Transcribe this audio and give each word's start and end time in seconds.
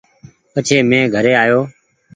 پڇي 0.53 0.77
مين 0.89 1.03
گھري 1.15 1.33
آيو۔ 1.43 1.61